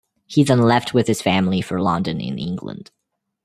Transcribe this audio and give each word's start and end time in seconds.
He 0.25 0.43
then 0.43 0.63
left 0.63 0.95
with 0.95 1.05
his 1.07 1.21
family 1.21 1.61
for 1.61 1.79
London 1.79 2.19
in 2.19 2.39
England. 2.39 2.89